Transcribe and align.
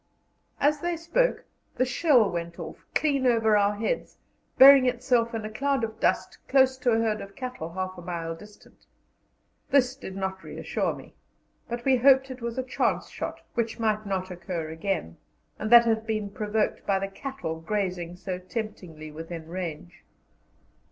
As 0.59 0.79
they 0.79 0.97
spoke, 0.97 1.45
the 1.75 1.85
shell 1.85 2.27
went 2.31 2.57
off, 2.57 2.87
clean 2.95 3.27
over 3.27 3.55
our 3.55 3.75
heads, 3.75 4.17
burying 4.57 4.87
itself 4.87 5.35
in 5.35 5.45
a 5.45 5.49
cloud 5.51 5.83
of 5.83 5.99
dust 5.99 6.39
close 6.47 6.75
to 6.77 6.89
a 6.89 6.97
herd 6.97 7.21
of 7.21 7.35
cattle 7.35 7.73
half 7.73 7.99
a 7.99 8.01
mile 8.01 8.35
distant. 8.35 8.87
This 9.69 9.95
did 9.95 10.15
not 10.15 10.43
reassure 10.43 10.95
me, 10.95 11.13
but 11.69 11.85
we 11.85 11.97
hoped 11.97 12.31
it 12.31 12.41
was 12.41 12.57
a 12.57 12.63
chance 12.63 13.09
shot, 13.09 13.41
which 13.53 13.77
might 13.79 14.07
not 14.07 14.31
occur 14.31 14.69
again, 14.71 15.17
and 15.59 15.69
that 15.71 15.85
it 15.85 15.89
had 15.89 16.07
been 16.07 16.31
provoked 16.31 16.83
by 16.87 16.97
the 16.97 17.07
cattle 17.07 17.59
grazing 17.61 18.15
so 18.15 18.39
temptingly 18.39 19.11
within 19.11 19.47
range. 19.47 20.03